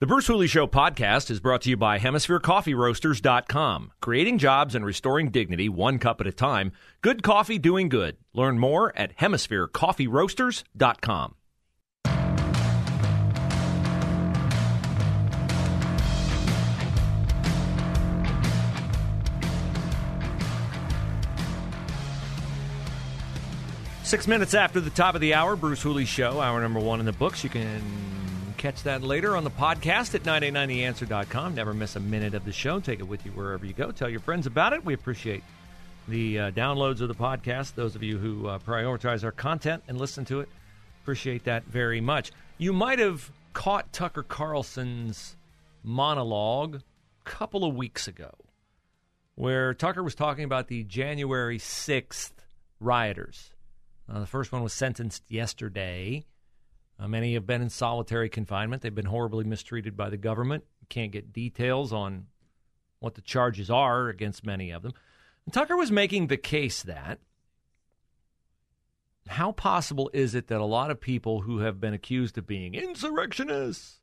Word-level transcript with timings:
The 0.00 0.06
Bruce 0.06 0.28
Hooley 0.28 0.46
Show 0.46 0.68
podcast 0.68 1.28
is 1.28 1.40
brought 1.40 1.62
to 1.62 1.70
you 1.70 1.76
by 1.76 1.98
HemisphereCoffeeRoasters.com. 1.98 3.90
Creating 4.00 4.38
jobs 4.38 4.76
and 4.76 4.86
restoring 4.86 5.32
dignity 5.32 5.68
one 5.68 5.98
cup 5.98 6.20
at 6.20 6.28
a 6.28 6.32
time. 6.32 6.70
Good 7.00 7.24
coffee 7.24 7.58
doing 7.58 7.88
good. 7.88 8.16
Learn 8.32 8.60
more 8.60 8.96
at 8.96 9.16
HemisphereCoffeeRoasters.com. 9.16 11.34
Six 24.04 24.28
minutes 24.28 24.54
after 24.54 24.80
the 24.80 24.90
top 24.90 25.16
of 25.16 25.20
the 25.20 25.34
hour, 25.34 25.56
Bruce 25.56 25.82
Hooley 25.82 26.04
Show, 26.04 26.40
hour 26.40 26.60
number 26.60 26.78
one 26.78 27.00
in 27.00 27.06
the 27.06 27.12
books. 27.12 27.42
You 27.42 27.50
can 27.50 27.82
catch 28.58 28.82
that 28.82 29.02
later 29.02 29.36
on 29.36 29.44
the 29.44 29.50
podcast 29.50 30.14
at 30.16 30.24
989theanswer.com. 30.24 31.54
Never 31.54 31.72
miss 31.72 31.94
a 31.94 32.00
minute 32.00 32.34
of 32.34 32.44
the 32.44 32.52
show. 32.52 32.80
Take 32.80 32.98
it 32.98 33.06
with 33.06 33.24
you 33.24 33.30
wherever 33.32 33.64
you 33.64 33.72
go. 33.72 33.92
Tell 33.92 34.08
your 34.08 34.20
friends 34.20 34.46
about 34.46 34.72
it. 34.72 34.84
We 34.84 34.94
appreciate 34.94 35.44
the 36.08 36.38
uh, 36.38 36.50
downloads 36.50 37.00
of 37.00 37.08
the 37.08 37.14
podcast. 37.14 37.76
Those 37.76 37.94
of 37.94 38.02
you 38.02 38.18
who 38.18 38.48
uh, 38.48 38.58
prioritize 38.58 39.22
our 39.22 39.30
content 39.30 39.84
and 39.86 39.96
listen 39.96 40.24
to 40.26 40.40
it, 40.40 40.48
appreciate 41.02 41.44
that 41.44 41.64
very 41.64 42.00
much. 42.00 42.32
You 42.58 42.72
might 42.72 42.98
have 42.98 43.30
caught 43.52 43.92
Tucker 43.92 44.24
Carlson's 44.24 45.36
monologue 45.84 46.76
a 46.76 47.30
couple 47.30 47.64
of 47.64 47.76
weeks 47.76 48.08
ago, 48.08 48.32
where 49.36 49.72
Tucker 49.72 50.02
was 50.02 50.16
talking 50.16 50.44
about 50.44 50.66
the 50.66 50.82
January 50.82 51.58
6th 51.58 52.32
rioters. 52.80 53.52
Uh, 54.12 54.18
the 54.18 54.26
first 54.26 54.50
one 54.50 54.64
was 54.64 54.72
sentenced 54.72 55.22
yesterday. 55.28 56.24
Uh, 56.98 57.06
many 57.06 57.34
have 57.34 57.46
been 57.46 57.62
in 57.62 57.70
solitary 57.70 58.28
confinement. 58.28 58.82
They've 58.82 58.94
been 58.94 59.06
horribly 59.06 59.44
mistreated 59.44 59.96
by 59.96 60.10
the 60.10 60.16
government. 60.16 60.64
can't 60.88 61.12
get 61.12 61.32
details 61.32 61.92
on 61.92 62.26
what 62.98 63.14
the 63.14 63.20
charges 63.20 63.70
are 63.70 64.08
against 64.08 64.44
many 64.44 64.70
of 64.70 64.82
them. 64.82 64.92
And 65.44 65.54
Tucker 65.54 65.76
was 65.76 65.92
making 65.92 66.26
the 66.26 66.36
case 66.36 66.82
that 66.82 67.20
how 69.28 69.52
possible 69.52 70.10
is 70.12 70.34
it 70.34 70.48
that 70.48 70.60
a 70.60 70.64
lot 70.64 70.90
of 70.90 71.00
people 71.00 71.42
who 71.42 71.58
have 71.58 71.80
been 71.80 71.94
accused 71.94 72.38
of 72.38 72.46
being 72.46 72.74
insurrectionists, 72.74 74.00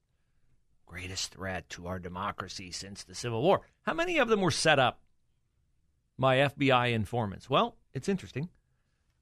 greatest 0.86 1.34
threat 1.34 1.68
to 1.72 1.88
our 1.88 2.00
democracy 2.00 2.72
since 2.72 3.04
the 3.04 3.16
Civil 3.16 3.42
War, 3.42 3.62
how 3.84 3.94
many 3.94 4.18
of 4.18 4.30
them 4.30 4.42
were 4.42 4.52
set 4.52 4.80
up 4.80 5.02
by 6.18 6.38
FBI 6.38 6.94
informants? 6.94 7.50
Well, 7.50 7.76
it's 7.94 8.08
interesting. 8.08 8.50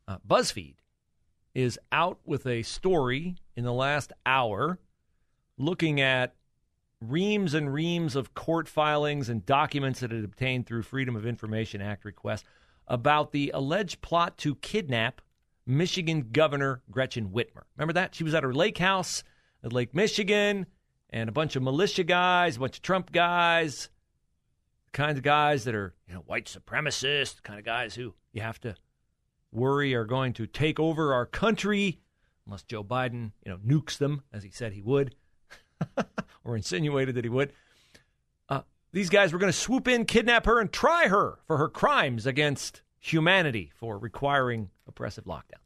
Uh, 0.07 0.17
BuzzFeed 0.27 0.75
is 1.53 1.79
out 1.91 2.19
with 2.25 2.45
a 2.45 2.63
story 2.63 3.35
in 3.55 3.63
the 3.63 3.73
last 3.73 4.11
hour 4.25 4.79
looking 5.57 6.01
at 6.01 6.35
reams 6.99 7.53
and 7.53 7.73
reams 7.73 8.15
of 8.15 8.33
court 8.33 8.67
filings 8.67 9.29
and 9.29 9.45
documents 9.45 9.99
that 9.99 10.11
it 10.11 10.23
obtained 10.23 10.65
through 10.65 10.81
Freedom 10.81 11.15
of 11.15 11.25
Information 11.25 11.81
Act 11.81 12.05
requests 12.05 12.45
about 12.87 13.31
the 13.31 13.51
alleged 13.53 14.01
plot 14.01 14.37
to 14.37 14.55
kidnap 14.55 15.21
Michigan 15.65 16.29
Governor 16.31 16.81
Gretchen 16.91 17.29
Whitmer. 17.29 17.63
Remember 17.77 17.93
that? 17.93 18.15
She 18.15 18.23
was 18.23 18.33
at 18.33 18.43
her 18.43 18.53
lake 18.53 18.77
house 18.77 19.23
at 19.63 19.71
Lake 19.71 19.95
Michigan, 19.95 20.65
and 21.09 21.29
a 21.29 21.31
bunch 21.31 21.55
of 21.55 21.63
militia 21.63 22.03
guys, 22.03 22.57
a 22.57 22.59
bunch 22.59 22.77
of 22.77 22.81
Trump 22.81 23.11
guys, 23.11 23.89
the 24.85 24.91
kinds 24.91 25.17
of 25.17 25.23
guys 25.23 25.63
that 25.63 25.75
are, 25.75 25.93
you 26.07 26.13
know, 26.13 26.21
white 26.21 26.45
supremacists, 26.45 27.41
kind 27.41 27.59
of 27.59 27.65
guys 27.65 27.95
who 27.95 28.13
you 28.33 28.41
have 28.41 28.59
to 28.61 28.75
worry 29.53 29.93
are 29.93 30.05
going 30.05 30.33
to 30.33 30.47
take 30.47 30.79
over 30.79 31.13
our 31.13 31.25
country 31.25 31.99
unless 32.45 32.63
Joe 32.63 32.83
Biden, 32.83 33.31
you 33.45 33.51
know, 33.51 33.57
nukes 33.57 33.97
them 33.97 34.23
as 34.33 34.43
he 34.43 34.49
said 34.49 34.73
he 34.73 34.81
would 34.81 35.15
or 36.43 36.55
insinuated 36.55 37.15
that 37.15 37.23
he 37.23 37.29
would. 37.29 37.53
Uh, 38.49 38.61
these 38.91 39.09
guys 39.09 39.31
were 39.31 39.39
going 39.39 39.51
to 39.51 39.57
swoop 39.57 39.87
in, 39.87 40.05
kidnap 40.05 40.45
her, 40.45 40.59
and 40.59 40.71
try 40.71 41.07
her 41.07 41.39
for 41.45 41.57
her 41.57 41.69
crimes 41.69 42.25
against 42.25 42.81
humanity 42.99 43.71
for 43.75 43.97
requiring 43.97 44.69
oppressive 44.87 45.25
lockdown. 45.25 45.61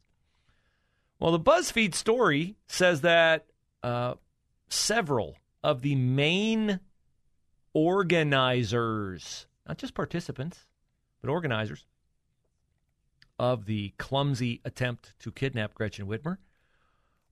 Well, 1.18 1.32
the 1.32 1.40
BuzzFeed 1.40 1.94
story 1.94 2.56
says 2.66 3.00
that 3.00 3.46
uh, 3.82 4.14
several 4.68 5.36
of 5.64 5.82
the 5.82 5.96
main 5.96 6.80
organizers, 7.72 9.46
not 9.66 9.78
just 9.78 9.94
participants, 9.94 10.66
but 11.20 11.30
organizers, 11.30 11.84
of 13.38 13.66
the 13.66 13.94
clumsy 13.98 14.60
attempt 14.64 15.14
to 15.20 15.32
kidnap 15.32 15.74
Gretchen 15.74 16.06
Whitmer 16.06 16.38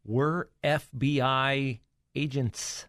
were 0.05 0.51
FBI 0.63 1.81
agents. 2.15 2.87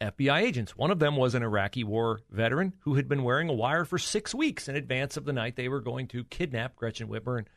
FBI 0.00 0.42
agents. 0.42 0.76
One 0.76 0.90
of 0.90 0.98
them 0.98 1.16
was 1.16 1.34
an 1.34 1.42
Iraqi 1.42 1.84
war 1.84 2.20
veteran 2.30 2.74
who 2.80 2.94
had 2.94 3.08
been 3.08 3.22
wearing 3.22 3.48
a 3.48 3.54
wire 3.54 3.84
for 3.84 3.98
six 3.98 4.34
weeks 4.34 4.68
in 4.68 4.76
advance 4.76 5.16
of 5.16 5.24
the 5.24 5.32
night 5.32 5.56
they 5.56 5.68
were 5.68 5.80
going 5.80 6.08
to 6.08 6.24
kidnap 6.24 6.76
Gretchen 6.76 7.08
Whitmer 7.08 7.38
and 7.38 7.48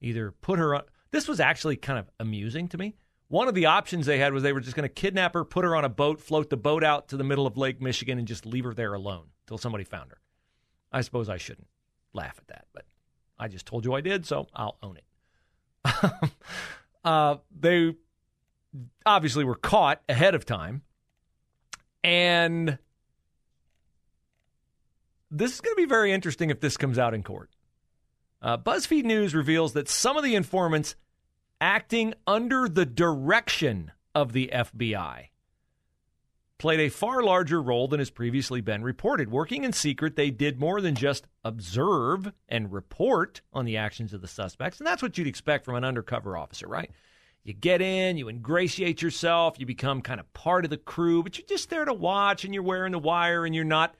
either 0.00 0.32
put 0.32 0.58
her 0.58 0.74
on. 0.74 0.82
This 1.10 1.28
was 1.28 1.38
actually 1.38 1.76
kind 1.76 1.98
of 1.98 2.10
amusing 2.18 2.68
to 2.68 2.78
me. 2.78 2.96
One 3.28 3.48
of 3.48 3.54
the 3.54 3.66
options 3.66 4.06
they 4.06 4.18
had 4.18 4.32
was 4.32 4.42
they 4.42 4.52
were 4.52 4.60
just 4.60 4.76
going 4.76 4.88
to 4.88 4.94
kidnap 4.94 5.34
her, 5.34 5.44
put 5.44 5.64
her 5.64 5.74
on 5.74 5.84
a 5.84 5.88
boat, 5.88 6.20
float 6.20 6.48
the 6.48 6.56
boat 6.56 6.84
out 6.84 7.08
to 7.08 7.16
the 7.16 7.24
middle 7.24 7.46
of 7.46 7.56
Lake 7.56 7.80
Michigan, 7.80 8.18
and 8.18 8.28
just 8.28 8.46
leave 8.46 8.64
her 8.64 8.74
there 8.74 8.94
alone 8.94 9.26
until 9.44 9.58
somebody 9.58 9.84
found 9.84 10.10
her. 10.10 10.20
I 10.92 11.00
suppose 11.00 11.28
I 11.28 11.36
shouldn't 11.36 11.68
laugh 12.12 12.36
at 12.38 12.48
that, 12.48 12.66
but 12.72 12.84
I 13.38 13.48
just 13.48 13.66
told 13.66 13.84
you 13.84 13.94
I 13.94 14.00
did, 14.00 14.26
so 14.26 14.48
I'll 14.54 14.78
own 14.82 14.96
it. 14.96 15.04
uh, 17.04 17.36
they 17.58 17.94
obviously 19.04 19.44
were 19.44 19.54
caught 19.54 20.02
ahead 20.08 20.34
of 20.34 20.44
time. 20.44 20.82
And 22.02 22.78
this 25.30 25.54
is 25.54 25.60
going 25.60 25.74
to 25.74 25.82
be 25.82 25.88
very 25.88 26.12
interesting 26.12 26.50
if 26.50 26.60
this 26.60 26.76
comes 26.76 26.98
out 26.98 27.14
in 27.14 27.22
court. 27.22 27.50
Uh, 28.40 28.56
BuzzFeed 28.58 29.04
News 29.04 29.34
reveals 29.34 29.72
that 29.72 29.88
some 29.88 30.16
of 30.16 30.24
the 30.24 30.34
informants 30.34 30.94
acting 31.60 32.14
under 32.26 32.68
the 32.68 32.86
direction 32.86 33.92
of 34.14 34.32
the 34.32 34.50
FBI 34.52 35.28
played 36.58 36.80
a 36.80 36.88
far 36.88 37.22
larger 37.22 37.60
role 37.60 37.88
than 37.88 38.00
has 38.00 38.10
previously 38.10 38.60
been 38.60 38.82
reported. 38.82 39.30
Working 39.30 39.64
in 39.64 39.72
secret, 39.72 40.16
they 40.16 40.30
did 40.30 40.58
more 40.58 40.80
than 40.80 40.94
just 40.94 41.26
observe 41.44 42.32
and 42.48 42.72
report 42.72 43.42
on 43.52 43.64
the 43.64 43.76
actions 43.76 44.12
of 44.12 44.22
the 44.22 44.28
suspects. 44.28 44.78
And 44.78 44.86
that's 44.86 45.02
what 45.02 45.18
you'd 45.18 45.26
expect 45.26 45.64
from 45.64 45.74
an 45.74 45.84
undercover 45.84 46.36
officer, 46.36 46.66
right? 46.66 46.90
You 47.44 47.52
get 47.52 47.80
in, 47.80 48.16
you 48.16 48.28
ingratiate 48.28 49.02
yourself, 49.02 49.60
you 49.60 49.66
become 49.66 50.02
kind 50.02 50.18
of 50.18 50.32
part 50.32 50.64
of 50.64 50.70
the 50.70 50.76
crew, 50.76 51.22
but 51.22 51.38
you're 51.38 51.46
just 51.46 51.70
there 51.70 51.84
to 51.84 51.94
watch 51.94 52.44
and 52.44 52.52
you're 52.52 52.62
wearing 52.62 52.92
the 52.92 52.98
wire 52.98 53.44
and 53.44 53.54
you're 53.54 53.64
not 53.64 53.94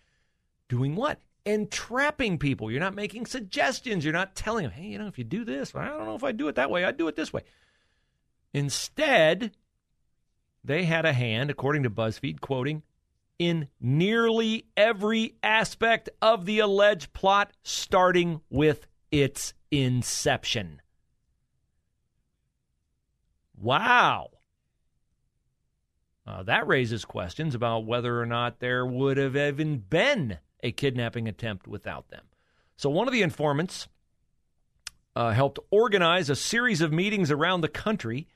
doing 0.69 0.97
what? 0.97 1.21
Entrapping 1.45 2.39
people. 2.39 2.73
You're 2.73 2.81
not 2.81 2.97
making 2.97 3.27
suggestions. 3.27 4.05
You're 4.05 4.13
not 4.13 4.35
telling 4.35 4.65
them, 4.65 4.73
hey, 4.73 4.87
you 4.87 4.99
know, 4.99 5.07
if 5.07 5.17
you 5.17 5.23
do 5.23 5.45
this, 5.45 5.73
well, 5.73 5.85
I 5.85 5.89
don't 5.89 6.07
know 6.07 6.17
if 6.17 6.25
I 6.25 6.33
do 6.33 6.49
it 6.49 6.57
that 6.57 6.71
way, 6.71 6.85
I'd 6.85 6.97
do 6.97 7.07
it 7.07 7.15
this 7.15 7.33
way. 7.33 7.43
Instead, 8.53 9.53
they 10.67 10.85
had 10.85 11.07
a 11.07 11.13
hand, 11.13 11.49
according 11.49 11.85
to 11.85 11.91
BuzzFeed, 11.91 12.41
quoting, 12.41 12.83
in 13.39 13.69
nearly 13.81 14.67
every 14.77 15.37
aspect 15.43 16.09
of 16.21 16.45
the 16.45 16.59
alleged 16.59 17.13
plot, 17.13 17.53
starting 17.63 18.41
with 18.51 18.87
its 19.11 19.55
inception. 19.71 20.81
Wow. 23.57 24.31
Uh, 26.27 26.43
that 26.43 26.67
raises 26.67 27.05
questions 27.05 27.55
about 27.55 27.87
whether 27.87 28.21
or 28.21 28.27
not 28.27 28.59
there 28.59 28.85
would 28.85 29.17
have 29.17 29.37
even 29.37 29.79
been 29.79 30.39
a 30.63 30.73
kidnapping 30.73 31.29
attempt 31.29 31.69
without 31.69 32.09
them. 32.09 32.25
So, 32.77 32.91
one 32.91 33.07
of 33.07 33.13
the 33.13 33.23
informants 33.23 33.87
uh, 35.15 35.31
helped 35.31 35.61
organize 35.71 36.29
a 36.29 36.37
series 36.37 36.81
of 36.81 36.93
meetings 36.93 37.31
around 37.31 37.61
the 37.61 37.69
country 37.69 38.27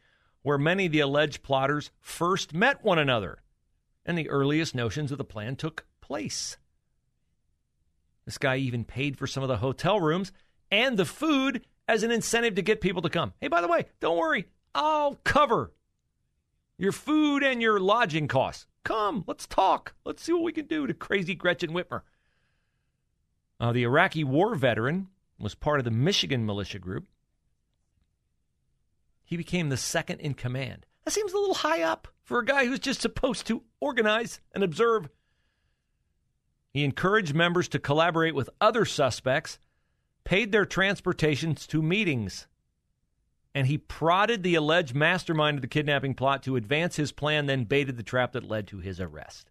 where 0.42 0.58
many 0.58 0.87
of 0.87 0.92
the 0.92 1.00
alleged 1.00 1.42
plotters 1.42 1.90
first 2.00 2.54
met 2.54 2.84
one 2.84 2.98
another 2.98 3.42
and 4.04 4.16
the 4.16 4.31
earliest 4.31 4.75
notions 4.75 5.12
of 5.12 5.19
the 5.19 5.25
plan 5.25 5.56
took 5.56 5.84
place. 6.00 6.56
This 8.25 8.38
guy 8.38 8.56
even 8.56 8.84
paid 8.84 9.19
for 9.19 9.26
some 9.26 9.42
of 9.42 9.48
the 9.48 9.58
hotel 9.58 10.00
rooms 10.00 10.32
and 10.70 10.96
the 10.96 11.04
food 11.04 11.64
as 11.88 12.02
an 12.02 12.10
incentive 12.10 12.54
to 12.54 12.62
get 12.62 12.81
people 12.81 13.02
to 13.02 13.10
come. 13.10 13.32
Hey, 13.40 13.48
by 13.48 13.60
the 13.60 13.69
way, 13.69 13.87
don't 14.00 14.19
worry, 14.19 14.46
I'll 14.75 15.16
cover 15.25 15.72
your 16.78 16.92
food 16.92 17.42
and 17.42 17.60
your 17.60 17.78
lodging 17.78 18.28
costs. 18.28 18.66
Come, 18.84 19.25
let's 19.26 19.46
talk. 19.46 19.94
Let's 20.04 20.22
see 20.22 20.32
what 20.32 20.42
we 20.42 20.52
can 20.52 20.66
do 20.66 20.87
to 20.87 20.94
crazy 20.94 21.34
Gretchen 21.34 21.70
Whitmer. 21.70 22.02
Uh, 23.58 23.72
the 23.72 23.82
Iraqi 23.82 24.25
war 24.25 24.54
veteran 24.54 25.08
was 25.38 25.54
part 25.54 25.81
of 25.81 25.84
the 25.84 25.90
Michigan 25.90 26.46
militia 26.46 26.78
group. 26.78 27.06
He 29.31 29.37
became 29.37 29.69
the 29.69 29.77
second 29.77 30.19
in 30.19 30.35
command. 30.35 30.87
That 31.05 31.12
seems 31.12 31.32
a 31.32 31.38
little 31.38 31.55
high 31.55 31.82
up 31.82 32.09
for 32.25 32.41
a 32.41 32.44
guy 32.44 32.67
who's 32.67 32.81
just 32.81 33.00
supposed 33.00 33.47
to 33.47 33.62
organize 33.79 34.41
and 34.53 34.65
observe. 34.65 35.09
He 36.73 36.82
encouraged 36.82 37.32
members 37.32 37.69
to 37.69 37.79
collaborate 37.79 38.35
with 38.35 38.50
other 38.61 38.85
suspects, 38.85 39.61
paid 40.25 40.50
their 40.50 40.67
transportations 40.67 41.69
to 41.69 41.81
meetings, 41.81 42.49
and 43.55 43.69
he 43.69 43.79
prodded 43.79 44.43
the 44.43 44.56
alleged 44.56 44.97
mastermind 44.97 45.59
of 45.59 45.62
the 45.62 45.69
kidnapping 45.69 46.15
plot 46.15 46.43
to 46.43 46.56
advance 46.56 46.97
his 46.97 47.12
plan, 47.12 47.47
then 47.47 47.65
baited 47.65 47.97
the 47.97 48.03
trap 48.03 48.33
that 48.33 48.49
led 48.49 48.67
to 48.67 48.79
his 48.79 49.00
arrest. 49.00 49.50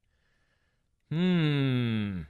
Hmm. 1.09 2.21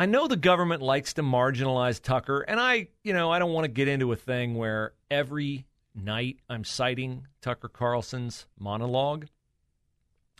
I 0.00 0.06
know 0.06 0.26
the 0.26 0.36
government 0.38 0.80
likes 0.80 1.12
to 1.12 1.22
marginalize 1.22 2.00
Tucker, 2.00 2.40
and 2.40 2.58
I, 2.58 2.88
you 3.04 3.12
know, 3.12 3.30
I 3.30 3.38
don't 3.38 3.52
want 3.52 3.64
to 3.64 3.70
get 3.70 3.86
into 3.86 4.12
a 4.12 4.16
thing 4.16 4.54
where 4.54 4.94
every 5.10 5.66
night 5.94 6.38
I'm 6.48 6.64
citing 6.64 7.26
Tucker 7.42 7.68
Carlson's 7.68 8.46
monologue 8.58 9.26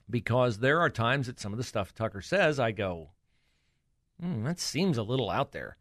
because 0.08 0.60
there 0.60 0.80
are 0.80 0.88
times 0.88 1.26
that 1.26 1.38
some 1.38 1.52
of 1.52 1.58
the 1.58 1.62
stuff 1.62 1.94
Tucker 1.94 2.22
says, 2.22 2.58
I 2.58 2.70
go, 2.70 3.10
hmm, 4.18 4.44
that 4.44 4.58
seems 4.58 4.96
a 4.96 5.02
little 5.02 5.28
out 5.28 5.52
there. 5.52 5.76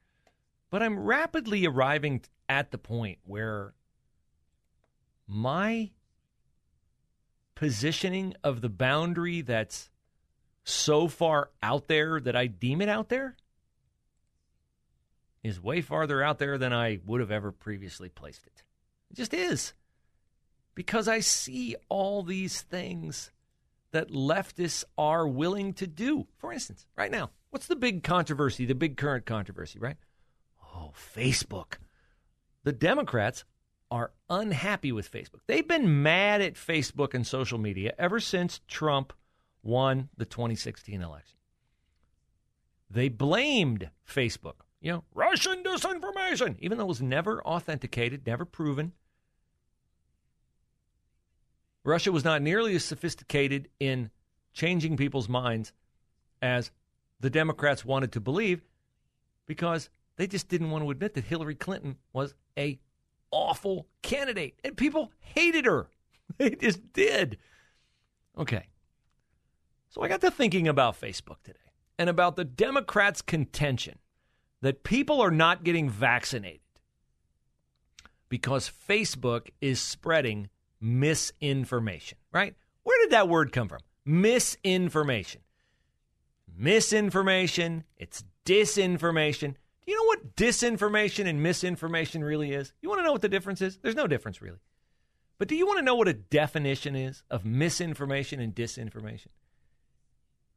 But 0.69 0.83
I'm 0.83 0.99
rapidly 0.99 1.65
arriving 1.65 2.23
at 2.49 2.71
the 2.71 2.77
point 2.77 3.19
where 3.23 3.75
my 5.25 5.91
positioning 7.55 8.33
of 8.43 8.59
the 8.59 8.67
boundary 8.67 9.39
that's 9.39 9.89
so 10.65 11.07
far 11.07 11.51
out 11.63 11.87
there 11.87 12.19
that 12.19 12.35
I 12.35 12.47
deem 12.47 12.81
it 12.81 12.89
out 12.89 13.07
there 13.07 13.37
is 15.43 15.61
way 15.61 15.81
farther 15.81 16.21
out 16.21 16.39
there 16.39 16.57
than 16.57 16.73
I 16.73 16.99
would 17.05 17.19
have 17.19 17.31
ever 17.31 17.51
previously 17.51 18.09
placed 18.09 18.45
it. 18.45 18.63
It 19.11 19.15
just 19.15 19.33
is. 19.33 19.73
Because 20.75 21.07
I 21.07 21.19
see 21.19 21.75
all 21.89 22.23
these 22.23 22.61
things 22.61 23.31
that 23.91 24.09
leftists 24.09 24.83
are 24.97 25.27
willing 25.27 25.73
to 25.73 25.87
do. 25.87 26.27
For 26.37 26.53
instance, 26.53 26.85
right 26.95 27.11
now, 27.11 27.31
what's 27.49 27.67
the 27.67 27.75
big 27.75 28.03
controversy, 28.03 28.65
the 28.65 28.75
big 28.75 28.97
current 28.97 29.25
controversy, 29.25 29.79
right? 29.79 29.97
Oh, 30.75 30.93
Facebook. 30.95 31.75
The 32.63 32.71
Democrats 32.71 33.45
are 33.89 34.11
unhappy 34.29 34.91
with 34.91 35.11
Facebook. 35.11 35.41
They've 35.47 35.67
been 35.67 36.03
mad 36.03 36.41
at 36.41 36.53
Facebook 36.53 37.13
and 37.13 37.25
social 37.25 37.57
media 37.57 37.93
ever 37.97 38.19
since 38.19 38.61
Trump 38.67 39.13
won 39.63 40.09
the 40.15 40.25
2016 40.25 41.01
election. 41.01 41.37
They 42.89 43.09
blamed 43.09 43.89
Facebook 44.07 44.61
you 44.81 44.91
know, 44.91 45.03
Russian 45.13 45.63
disinformation, 45.63 46.55
even 46.59 46.77
though 46.77 46.85
it 46.85 46.87
was 46.87 47.01
never 47.01 47.43
authenticated, 47.43 48.25
never 48.25 48.45
proven. 48.45 48.93
Russia 51.83 52.11
was 52.11 52.23
not 52.23 52.41
nearly 52.41 52.75
as 52.75 52.85
sophisticated 52.85 53.69
in 53.79 54.09
changing 54.53 54.97
people's 54.97 55.29
minds 55.29 55.73
as 56.41 56.71
the 57.19 57.29
Democrats 57.29 57.83
wanted 57.83 58.11
to 58.13 58.19
believe 58.19 58.61
because 59.45 59.89
they 60.15 60.27
just 60.27 60.47
didn't 60.47 60.69
want 60.69 60.83
to 60.83 60.91
admit 60.91 61.13
that 61.13 61.25
Hillary 61.25 61.55
Clinton 61.55 61.97
was 62.13 62.35
a 62.57 62.79
awful 63.31 63.87
candidate 64.01 64.59
and 64.63 64.77
people 64.77 65.11
hated 65.19 65.65
her. 65.65 65.87
They 66.37 66.51
just 66.51 66.93
did. 66.93 67.39
Okay. 68.37 68.67
So 69.89 70.03
I 70.03 70.07
got 70.07 70.21
to 70.21 70.29
thinking 70.29 70.67
about 70.67 71.01
Facebook 71.01 71.41
today 71.43 71.57
and 71.97 72.07
about 72.07 72.35
the 72.35 72.45
Democrats' 72.45 73.23
contention 73.23 73.97
that 74.61 74.83
people 74.83 75.21
are 75.21 75.31
not 75.31 75.63
getting 75.63 75.89
vaccinated 75.89 76.59
because 78.27 78.71
Facebook 78.87 79.49
is 79.61 79.81
spreading 79.81 80.49
misinformation, 80.79 82.17
right? 82.31 82.55
Where 82.83 82.97
did 83.03 83.11
that 83.11 83.29
word 83.29 83.51
come 83.51 83.67
from? 83.67 83.79
Misinformation. 84.05 85.41
Misinformation, 86.57 87.83
it's 87.97 88.23
disinformation. 88.45 89.55
Do 89.85 89.93
you 89.93 89.95
know 89.95 90.07
what 90.07 90.35
disinformation 90.35 91.27
and 91.27 91.41
misinformation 91.41 92.23
really 92.23 92.51
is? 92.51 92.73
You 92.81 92.89
want 92.89 92.99
to 92.99 93.03
know 93.03 93.11
what 93.11 93.21
the 93.21 93.29
difference 93.29 93.61
is? 93.61 93.77
There's 93.81 93.95
no 93.95 94.07
difference 94.07 94.41
really. 94.41 94.59
But 95.37 95.47
do 95.47 95.55
you 95.55 95.65
want 95.65 95.79
to 95.79 95.85
know 95.85 95.95
what 95.95 96.09
a 96.09 96.13
definition 96.13 96.95
is 96.95 97.23
of 97.31 97.45
misinformation 97.45 98.39
and 98.41 98.53
disinformation? 98.53 99.27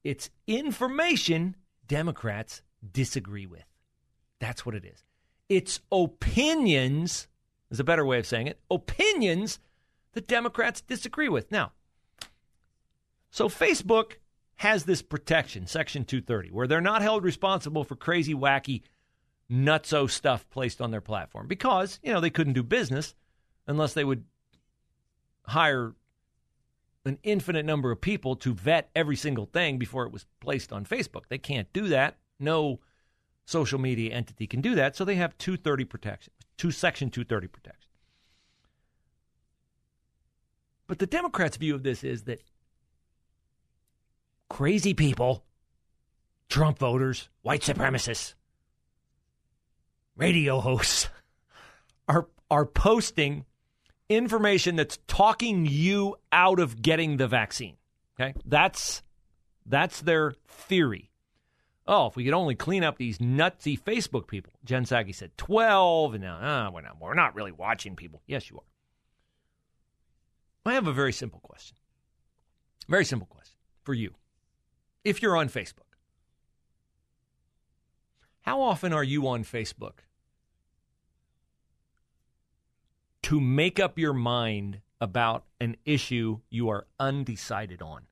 It's 0.03 0.29
information 0.47 1.57
Democrats 1.87 2.63
disagree 2.93 3.47
with. 3.47 3.65
That's 4.43 4.67
what 4.67 4.75
it 4.75 4.85
is. 4.85 5.05
It's 5.49 5.79
opinions, 5.93 7.29
is 7.71 7.79
a 7.79 7.85
better 7.85 8.05
way 8.05 8.19
of 8.19 8.27
saying 8.27 8.49
it, 8.49 8.59
opinions 8.73 9.61
that 10.15 10.27
Democrats 10.27 10.81
disagree 10.81 11.29
with. 11.29 11.53
Now, 11.53 11.71
so 13.31 13.49
Facebook 13.49 14.15
has 14.57 14.83
this 14.83 15.01
protection, 15.01 15.69
Section 15.69 16.05
230, 16.05 16.51
where 16.51 16.67
they're 16.67 16.81
not 16.81 17.03
held 17.03 17.23
responsible 17.23 17.85
for 17.85 17.95
crazy, 17.95 18.35
wacky, 18.35 18.83
nutso 19.49 20.11
stuff 20.11 20.45
placed 20.51 20.81
on 20.81 20.91
their 20.91 21.01
platform 21.01 21.47
because, 21.47 22.01
you 22.03 22.13
know, 22.13 22.21
they 22.21 22.29
couldn't 22.29 22.55
do 22.55 22.65
business 22.65 23.15
unless 23.69 23.95
they 23.95 24.05
would 24.05 24.25
hire 25.47 25.95
an 27.05 27.19
infinite 27.23 27.65
number 27.65 27.93
of 27.93 28.01
people 28.01 28.35
to 28.35 28.55
vet 28.55 28.91
every 28.97 29.17
single 29.17 29.47
thing 29.47 29.79
before 29.79 30.05
it 30.05 30.13
was 30.13 30.27
placed 30.41 30.73
on 30.73 30.85
Facebook. 30.85 31.29
They 31.29 31.39
can't 31.39 31.73
do 31.73 31.87
that. 31.89 32.19
No 32.41 32.81
social 33.45 33.79
media 33.79 34.15
entity 34.15 34.47
can 34.47 34.61
do 34.61 34.75
that. 34.75 34.97
So 34.97 35.05
they 35.05 35.17
have 35.17 35.37
230 35.39 35.85
protection, 35.85 36.33
two 36.57 36.71
section 36.71 37.11
230 37.11 37.49
protection. 37.49 37.91
But 40.87 40.99
the 40.99 41.07
Democrats' 41.07 41.57
view 41.57 41.75
of 41.75 41.83
this 41.83 42.05
is 42.05 42.25
that 42.25 42.43
crazy 44.51 44.95
people, 44.95 45.45
Trump 46.49 46.79
voters, 46.79 47.29
white 47.43 47.63
supremacists, 47.63 48.35
radio 50.17 50.61
hosts 50.61 51.09
are 52.09 52.29
are 52.51 52.67
posting 52.67 53.47
information 54.11 54.77
that's 54.77 54.99
talking 55.07 55.65
you 55.65 56.17
out 56.31 56.61
of 56.61 56.83
getting 56.83 57.17
the 57.17 57.27
vaccine. 57.27 57.77
Okay? 58.21 58.35
That's 58.45 59.03
that's 59.65 60.01
their 60.03 60.35
theory. 60.47 61.12
Oh, 61.87 62.07
if 62.07 62.17
we 62.17 62.25
could 62.25 62.35
only 62.35 62.55
clean 62.55 62.85
up 62.85 62.97
these 62.97 63.19
nutsy 63.19 63.79
Facebook 63.81 64.29
people. 64.29 64.53
Jen 64.65 64.85
Psaki 64.85 65.15
said 65.15 65.37
12, 65.37 66.15
and 66.15 66.23
now 66.23 66.37
uh, 66.37 66.71
we're, 66.71 66.81
not, 66.81 67.01
we're 67.01 67.15
not 67.15 67.35
really 67.35 67.51
watching 67.51 67.97
people. 67.97 68.23
Yes, 68.27 68.51
you 68.51 68.59
are. 68.59 68.63
I 70.65 70.75
have 70.75 70.87
a 70.87 70.93
very 70.93 71.13
simple 71.13 71.41
question. 71.41 71.77
Very 72.89 73.05
simple 73.05 73.27
question 73.27 73.57
for 73.83 73.95
you. 73.95 74.15
If 75.05 75.21
you're 75.21 75.37
on 75.37 75.49
Facebook, 75.49 75.97
how 78.43 78.61
often 78.61 78.93
are 78.93 79.03
you 79.03 79.27
on 79.27 79.43
Facebook 79.43 80.05
to 83.23 83.41
make 83.41 83.81
up 83.81 83.99
your 83.99 84.13
mind 84.13 84.81
about 85.01 85.45
an 85.61 85.77
issue 85.85 86.39
you 86.49 86.69
are 86.69 86.87
undecided 87.01 87.83
on? 87.83 88.03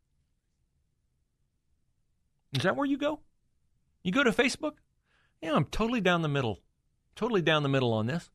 Is 2.52 2.64
that 2.64 2.74
where 2.74 2.86
you 2.86 2.98
go? 2.98 3.20
You 4.02 4.12
go 4.12 4.24
to 4.24 4.30
Facebook? 4.30 4.74
Yeah, 5.40 5.54
I'm 5.54 5.66
totally 5.66 6.00
down 6.00 6.22
the 6.22 6.28
middle. 6.28 6.60
Totally 7.16 7.42
down 7.42 7.62
the 7.62 7.68
middle 7.68 7.92
on 7.92 8.06
this. 8.06 8.30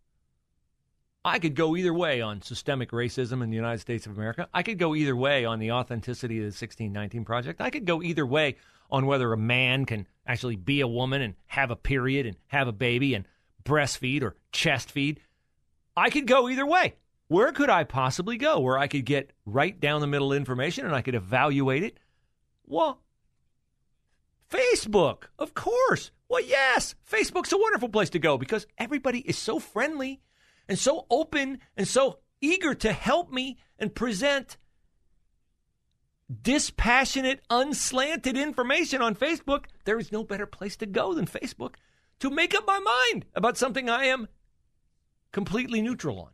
I 1.24 1.40
could 1.40 1.56
go 1.56 1.76
either 1.76 1.94
way 1.94 2.22
on 2.22 2.44
systemic 2.44 2.92
racism 2.92 3.42
in 3.42 3.50
the 3.50 3.56
United 3.56 3.80
States 3.80 4.06
of 4.06 4.16
America. 4.16 4.48
I 4.54 4.62
could 4.62 4.78
go 4.78 4.94
either 4.94 5.16
way 5.16 5.44
on 5.44 5.58
the 5.58 5.72
authenticity 5.72 6.38
of 6.38 6.44
the 6.44 6.48
1619 6.48 7.26
Project. 7.26 7.62
I 7.62 7.72
could 7.72 7.86
go 7.86 8.04
either 8.04 8.28
way 8.28 8.58
on 8.92 9.08
whether 9.08 9.34
a 9.34 9.38
man 9.38 9.86
can 9.86 10.08
actually 10.28 10.56
be 10.56 10.82
a 10.82 10.88
woman 10.88 11.24
and 11.24 11.34
have 11.48 11.72
a 11.72 11.76
period 11.76 12.28
and 12.28 12.38
have 12.48 12.68
a 12.68 12.72
baby 12.72 13.16
and 13.16 13.28
breastfeed 13.64 14.22
or 14.22 14.36
chest 14.52 14.92
feed. 14.92 15.20
I 15.98 16.12
could 16.12 16.28
go 16.28 16.48
either 16.48 16.66
way. 16.66 16.94
Where 17.28 17.52
could 17.52 17.72
I 17.72 17.86
possibly 17.86 18.38
go 18.38 18.60
where 18.60 18.78
I 18.78 18.86
could 18.86 19.06
get 19.06 19.32
right 19.48 19.80
down 19.80 20.02
the 20.02 20.08
middle 20.08 20.32
information 20.32 20.86
and 20.86 20.94
I 20.94 21.02
could 21.02 21.16
evaluate 21.16 21.84
it? 21.84 21.98
Well, 22.68 23.02
Facebook, 24.50 25.24
of 25.40 25.54
course. 25.54 26.12
Well, 26.30 26.44
yes, 26.44 26.96
Facebook's 27.10 27.52
a 27.54 27.58
wonderful 27.58 27.90
place 27.90 28.10
to 28.12 28.20
go 28.20 28.38
because 28.38 28.66
everybody 28.78 29.20
is 29.20 29.38
so 29.38 29.60
friendly 29.60 30.22
and 30.68 30.78
so 30.78 31.06
open 31.10 31.60
and 31.78 31.88
so 31.88 32.20
eager 32.42 32.74
to 32.76 32.92
help 32.92 33.32
me 33.32 33.58
and 33.78 33.94
present 33.94 34.58
dispassionate, 36.42 37.42
unslanted 37.50 38.38
information 38.38 39.02
on 39.02 39.16
Facebook. 39.16 39.66
There 39.86 40.00
is 40.00 40.12
no 40.12 40.24
better 40.24 40.46
place 40.46 40.76
to 40.78 40.86
go 40.86 41.14
than 41.14 41.28
Facebook 41.28 41.76
to 42.20 42.30
make 42.30 42.56
up 42.56 42.66
my 42.66 42.80
mind 42.80 43.26
about 43.36 43.58
something 43.58 43.90
I 43.90 44.06
am 44.06 44.28
completely 45.32 45.82
neutral 45.82 46.20
on. 46.20 46.30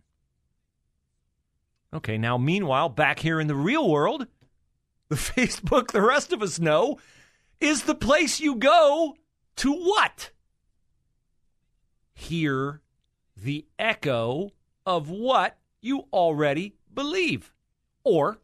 Okay, 1.94 2.18
now 2.18 2.38
meanwhile, 2.38 2.88
back 2.88 3.20
here 3.20 3.40
in 3.40 3.48
the 3.48 3.56
real 3.56 3.90
world, 3.90 4.28
the 5.10 5.16
Facebook 5.16 5.92
the 5.92 6.02
rest 6.02 6.32
of 6.32 6.42
us 6.42 6.60
know 6.60 7.00
is 7.62 7.84
the 7.84 7.96
place 7.96 8.40
you 8.40 8.56
go 8.56 9.16
to 9.58 9.72
what? 9.72 10.32
Hear 12.14 12.82
the 13.38 13.66
echo 13.80 14.52
of 14.86 15.10
what 15.10 15.58
you 15.80 16.08
already 16.12 16.76
believe. 16.94 17.54
Or 18.04 18.40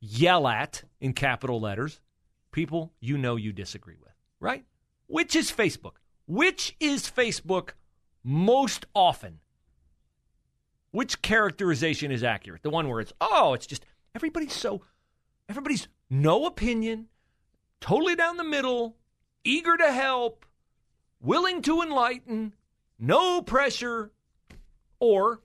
yell 0.00 0.46
at, 0.48 0.82
in 1.00 1.12
capital 1.12 1.60
letters, 1.60 2.00
people 2.52 2.92
you 3.00 3.16
know 3.16 3.36
you 3.36 3.52
disagree 3.52 3.96
with, 4.02 4.12
right? 4.40 4.64
Which 5.06 5.36
is 5.36 5.50
Facebook? 5.50 5.96
Which 6.26 6.76
is 6.80 7.10
Facebook 7.10 7.70
most 8.22 8.86
often? 8.94 9.40
Which 10.90 11.22
characterization 11.22 12.10
is 12.10 12.22
accurate? 12.22 12.62
The 12.62 12.70
one 12.70 12.88
where 12.88 13.00
it's, 13.00 13.12
oh, 13.20 13.54
it's 13.54 13.66
just 13.66 13.84
everybody's 14.14 14.52
so, 14.52 14.82
everybody's 15.48 15.88
no 16.10 16.46
opinion, 16.46 17.06
totally 17.80 18.16
down 18.16 18.36
the 18.36 18.44
middle, 18.44 18.96
eager 19.44 19.76
to 19.76 19.92
help, 19.92 20.46
willing 21.20 21.62
to 21.62 21.82
enlighten, 21.82 22.54
no 22.98 23.42
pressure, 23.42 24.12
or 25.00 25.40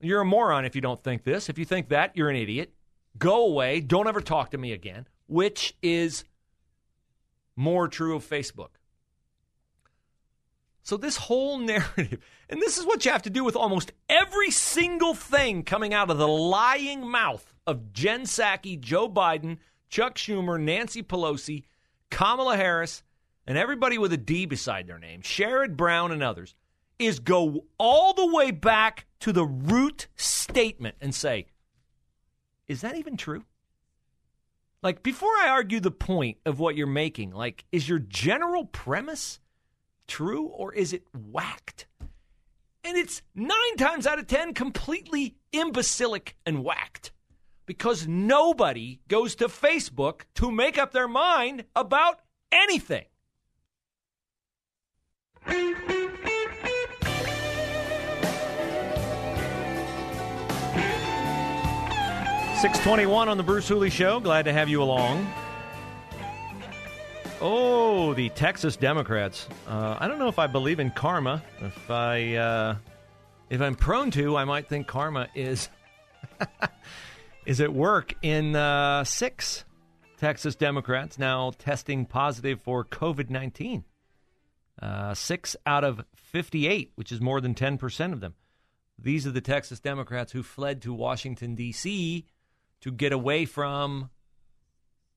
you're 0.00 0.20
a 0.20 0.24
moron 0.24 0.64
if 0.64 0.74
you 0.74 0.80
don't 0.80 1.02
think 1.02 1.24
this. 1.24 1.48
If 1.48 1.58
you 1.58 1.64
think 1.64 1.88
that, 1.88 2.16
you're 2.16 2.30
an 2.30 2.36
idiot. 2.36 2.72
Go 3.18 3.46
away. 3.46 3.80
Don't 3.80 4.06
ever 4.06 4.20
talk 4.20 4.50
to 4.50 4.58
me 4.58 4.72
again. 4.72 5.06
Which 5.26 5.76
is 5.82 6.24
more 7.56 7.88
true 7.88 8.14
of 8.16 8.28
Facebook. 8.28 8.68
So, 10.82 10.96
this 10.96 11.16
whole 11.16 11.58
narrative, 11.58 12.20
and 12.48 12.62
this 12.62 12.78
is 12.78 12.86
what 12.86 13.04
you 13.04 13.10
have 13.10 13.22
to 13.22 13.30
do 13.30 13.44
with 13.44 13.56
almost 13.56 13.92
every 14.08 14.50
single 14.50 15.14
thing 15.14 15.62
coming 15.62 15.92
out 15.92 16.10
of 16.10 16.18
the 16.18 16.28
lying 16.28 17.06
mouth 17.06 17.52
of 17.68 17.92
Jen 17.92 18.22
Psaki, 18.22 18.80
Joe 18.80 19.10
Biden, 19.10 19.58
Chuck 19.90 20.14
Schumer, 20.16 20.58
Nancy 20.58 21.02
Pelosi, 21.02 21.64
Kamala 22.10 22.56
Harris, 22.56 23.02
and 23.46 23.58
everybody 23.58 23.98
with 23.98 24.10
a 24.14 24.16
D 24.16 24.46
beside 24.46 24.86
their 24.86 24.98
name, 24.98 25.20
Sherrod 25.20 25.76
Brown, 25.76 26.10
and 26.10 26.22
others, 26.22 26.54
is 26.98 27.20
go 27.20 27.66
all 27.78 28.14
the 28.14 28.26
way 28.26 28.50
back 28.50 29.04
to 29.20 29.32
the 29.34 29.44
root 29.44 30.08
statement 30.16 30.96
and 31.02 31.14
say, 31.14 31.46
is 32.66 32.80
that 32.80 32.96
even 32.96 33.18
true? 33.18 33.44
Like, 34.82 35.02
before 35.02 35.36
I 35.38 35.50
argue 35.50 35.80
the 35.80 35.90
point 35.90 36.38
of 36.46 36.58
what 36.58 36.74
you're 36.74 36.86
making, 36.86 37.32
like, 37.32 37.66
is 37.70 37.86
your 37.86 37.98
general 37.98 38.64
premise 38.64 39.40
true 40.06 40.46
or 40.46 40.72
is 40.72 40.94
it 40.94 41.04
whacked? 41.12 41.86
And 42.82 42.96
it's 42.96 43.20
nine 43.34 43.76
times 43.76 44.06
out 44.06 44.18
of 44.18 44.26
ten 44.26 44.54
completely 44.54 45.36
imbecilic 45.52 46.34
and 46.46 46.64
whacked 46.64 47.12
because 47.68 48.08
nobody 48.08 48.98
goes 49.08 49.34
to 49.36 49.46
Facebook 49.46 50.22
to 50.34 50.50
make 50.50 50.78
up 50.78 50.90
their 50.90 51.06
mind 51.06 51.64
about 51.76 52.20
anything. 52.50 53.04
621 62.58 63.28
on 63.28 63.36
the 63.36 63.42
Bruce 63.42 63.68
Hooley 63.68 63.90
Show. 63.90 64.18
Glad 64.18 64.46
to 64.46 64.52
have 64.52 64.70
you 64.70 64.82
along. 64.82 65.30
Oh, 67.42 68.14
the 68.14 68.30
Texas 68.30 68.76
Democrats. 68.76 69.46
Uh, 69.68 69.98
I 70.00 70.08
don't 70.08 70.18
know 70.18 70.28
if 70.28 70.38
I 70.38 70.46
believe 70.46 70.80
in 70.80 70.90
karma. 70.90 71.42
If 71.60 71.90
I, 71.90 72.34
uh, 72.34 72.76
if 73.50 73.60
I'm 73.60 73.74
prone 73.74 74.10
to, 74.12 74.38
I 74.38 74.44
might 74.44 74.68
think 74.68 74.86
karma 74.86 75.28
is 75.34 75.68
is 77.48 77.60
at 77.60 77.72
work 77.72 78.14
in 78.22 78.54
uh, 78.54 79.02
six 79.02 79.64
Texas 80.18 80.54
Democrats 80.54 81.18
now 81.18 81.50
testing 81.58 82.04
positive 82.04 82.60
for 82.60 82.84
COVID 82.84 83.30
nineteen. 83.30 83.84
Uh, 84.80 85.14
six 85.14 85.56
out 85.66 85.82
of 85.82 86.04
fifty-eight, 86.14 86.92
which 86.94 87.10
is 87.10 87.20
more 87.20 87.40
than 87.40 87.54
ten 87.54 87.78
percent 87.78 88.12
of 88.12 88.20
them. 88.20 88.34
These 88.98 89.26
are 89.26 89.32
the 89.32 89.40
Texas 89.40 89.80
Democrats 89.80 90.32
who 90.32 90.42
fled 90.42 90.82
to 90.82 90.92
Washington 90.92 91.54
D.C 91.54 92.26
to 92.80 92.92
get 92.92 93.12
away 93.12 93.44
from 93.44 94.10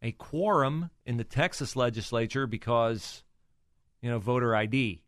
a 0.01 0.11
quorum 0.13 0.89
in 1.05 1.17
the 1.17 1.23
Texas 1.23 1.75
legislature 1.75 2.47
because, 2.47 3.23
you 4.01 4.09
know, 4.09 4.19
voter 4.19 4.55
ID, 4.55 5.03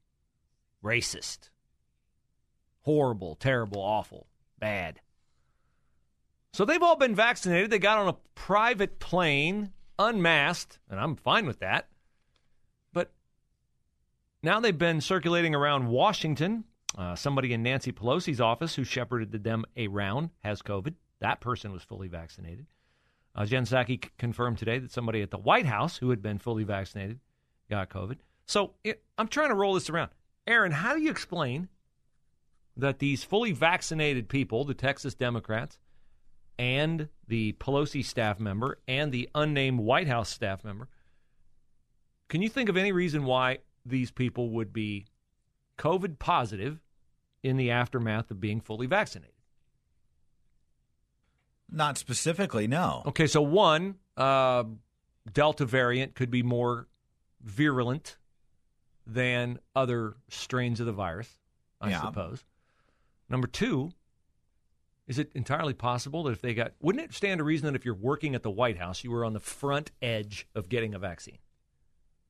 racist, 0.83 1.49
horrible, 2.81 3.35
terrible, 3.35 3.81
awful, 3.81 4.27
bad. 4.59 4.99
So 6.53 6.65
they've 6.65 6.83
all 6.83 6.95
been 6.95 7.15
vaccinated. 7.15 7.72
They 7.72 7.79
got 7.79 7.98
on 7.98 8.07
a 8.07 8.17
private 8.36 9.00
plane, 9.00 9.72
unmasked, 9.98 10.77
and 10.89 11.00
I'm 11.00 11.15
fine 11.15 11.48
with 11.48 11.60
that. 11.60 11.88
But 12.93 13.12
now 14.43 14.60
they've 14.60 14.77
been 14.77 15.01
circulating 15.01 15.55
around 15.55 15.88
Washington. 15.88 16.65
Uh, 16.95 17.15
somebody 17.15 17.53
in 17.53 17.63
Nancy 17.63 17.91
Pelosi's 17.91 18.39
office 18.39 18.75
who 18.75 18.83
shepherded 18.83 19.43
them 19.43 19.65
around 19.75 20.29
has 20.43 20.62
COVID. 20.62 20.93
That 21.22 21.41
person 21.41 21.72
was 21.72 21.81
fully 21.81 22.07
vaccinated. 22.07 22.67
Uh, 23.36 23.45
Jen 23.48 23.65
Psaki 23.65 24.03
c- 24.03 24.12
confirmed 24.19 24.60
today 24.60 24.77
that 24.77 24.91
somebody 24.91 25.24
at 25.24 25.31
the 25.31 25.39
White 25.39 25.65
House 25.65 25.98
who 25.98 26.12
had 26.12 26.22
been 26.22 26.38
fully 26.38 26.63
vaccinated 26.63 27.19
got 27.67 27.89
COVID. 27.89 28.17
So 28.45 28.74
it, 28.83 29.01
I'm 29.17 29.27
trying 29.27 29.50
to 29.50 29.55
roll 29.55 29.74
this 29.74 29.89
around. 29.89 30.12
Aaron, 30.45 30.72
how 30.72 30.93
do 30.93 31.01
you 31.01 31.10
explain 31.10 31.69
that 32.77 33.00
these 33.00 33.24
fully 33.24 33.53
vaccinated 33.53 34.29
people, 34.29 34.65
the 34.65 34.75
Texas 34.75 35.15
Democrats, 35.15 35.79
and 36.57 37.10
the 37.27 37.53
Pelosi 37.53 38.03
staff 38.03 38.39
member 38.39 38.79
and 38.88 39.12
the 39.12 39.29
unnamed 39.36 39.79
White 39.79 40.07
House 40.07 40.29
staff 40.29 40.63
member, 40.63 40.88
can 42.29 42.41
you 42.41 42.50
think 42.50 42.69
of 42.69 42.77
any 42.77 42.91
reason 42.91 43.25
why 43.25 43.60
these 43.86 44.12
people 44.12 44.50
would 44.51 44.72
be 44.74 45.05
COVID 45.77 46.19
positive 46.19 46.79
in 47.41 47.57
the 47.57 47.72
aftermath 47.72 48.31
of 48.31 48.39
being 48.39 48.62
fully 48.62 48.88
vaccinated? 48.88 49.33
Not 51.69 51.98
specifically, 51.98 52.67
no. 52.67 53.01
Okay, 53.07 53.27
so 53.27 53.41
one, 53.41 53.95
uh, 54.15 54.63
Delta 55.31 55.65
variant 55.65 56.13
could 56.15 56.29
be 56.29 56.43
more 56.43 56.88
virulent 57.41 58.17
than 59.07 59.60
other 59.75 60.15
strains 60.29 60.79
of 60.79 60.86
the 60.86 60.91
virus, 60.93 61.29
I 61.81 61.89
Yeah. 61.89 62.01
suppose. 62.01 62.45
Number 63.27 63.48
two, 63.48 63.91
is 65.07 65.19
it 65.19 65.31
entirely 65.36 65.74
possible 65.74 66.24
that 66.24 66.31
if 66.31 66.41
they 66.41 66.53
got, 66.53 66.74
wouldn't 66.81 67.03
it 67.03 67.13
stand 67.13 67.39
to 67.39 67.43
reason 67.43 67.65
that 67.65 67.75
if 67.75 67.83
you're 67.86 67.93
working 67.93 68.36
at 68.36 68.43
the 68.43 68.51
White 68.51 68.77
House, 68.77 69.03
you 69.03 69.12
were 69.12 69.25
on 69.25 69.33
the 69.33 69.39
front 69.39 69.91
edge 70.01 70.48
of 70.55 70.69
getting 70.69 70.93
a 70.93 71.00
vaccine? 71.00 71.39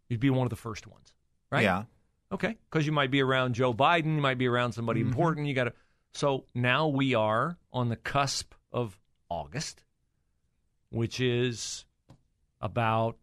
You'd 0.09 0.19
be 0.19 0.29
one 0.29 0.45
of 0.45 0.49
the 0.49 0.55
first 0.55 0.87
ones, 0.87 1.13
right? 1.51 1.63
Yeah. 1.63 1.83
Okay, 2.31 2.57
because 2.69 2.85
you 2.85 2.91
might 2.91 3.11
be 3.11 3.21
around 3.21 3.53
Joe 3.53 3.73
Biden, 3.73 4.15
you 4.15 4.21
might 4.21 4.39
be 4.39 4.47
around 4.47 4.71
somebody 4.73 5.01
Mm-hmm. 5.01 5.09
important. 5.09 5.47
You 5.47 5.53
got 5.53 5.65
to. 5.65 5.73
So 6.13 6.45
now 6.55 6.87
we 6.87 7.13
are 7.13 7.57
on 7.71 7.89
the 7.89 7.95
cusp 7.95 8.53
of 8.71 8.99
August, 9.29 9.83
which 10.89 11.19
is 11.19 11.85
about 12.59 13.17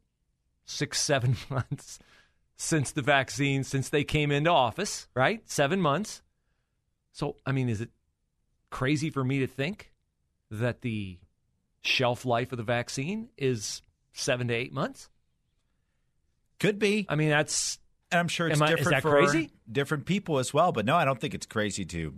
six, 0.64 1.00
seven 1.02 1.36
months 1.48 1.98
since 2.56 2.92
the 2.92 3.02
vaccine, 3.02 3.64
since 3.64 3.88
they 3.88 4.04
came 4.04 4.30
into 4.30 4.50
office, 4.50 5.08
right? 5.14 5.42
Seven 5.50 5.80
months. 5.80 6.22
So, 7.12 7.36
I 7.44 7.52
mean, 7.52 7.68
is 7.68 7.80
it 7.80 7.90
crazy 8.70 9.10
for 9.10 9.22
me 9.24 9.40
to 9.40 9.46
think 9.46 9.92
that 10.50 10.80
the 10.82 11.18
shelf 11.82 12.24
life 12.24 12.52
of 12.52 12.58
the 12.58 12.64
vaccine 12.64 13.28
is 13.36 13.82
seven 14.12 14.48
to 14.48 14.54
eight 14.54 14.72
months? 14.72 15.08
Could 16.58 16.78
be. 16.78 17.06
I 17.08 17.14
mean, 17.16 17.30
that's 17.30 17.78
And 18.12 18.18
I'm 18.20 18.28
sure 18.28 18.48
it's 18.48 18.60
I- 18.60 18.68
different 18.74 19.02
for 19.02 19.10
crazy? 19.10 19.50
different 19.70 20.04
people 20.06 20.38
as 20.38 20.52
well. 20.52 20.72
But 20.72 20.84
no, 20.84 20.96
I 20.96 21.04
don't 21.04 21.20
think 21.20 21.34
it's 21.34 21.46
crazy 21.46 21.84
to 21.86 22.14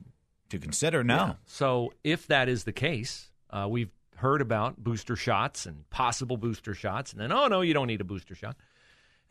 to 0.51 0.59
consider. 0.59 1.03
No. 1.05 1.17
Yeah. 1.17 1.35
So 1.47 1.93
if 2.05 2.27
that 2.27 2.49
is 2.49 2.65
the 2.65 2.73
case, 2.73 3.31
uh, 3.51 3.67
we've 3.71 3.91
heard 4.17 4.41
about 4.43 4.77
booster 4.77 5.17
shots 5.17 5.65
and 5.67 5.89
possible 5.91 6.37
booster 6.37 6.75
shots, 6.75 7.13
and 7.13 7.21
then 7.21 7.33
oh 7.33 7.47
no, 7.49 7.61
you 7.61 7.73
don't 7.75 7.87
need 7.87 8.01
a 8.01 8.05
booster 8.05 8.35
shot. 8.35 8.57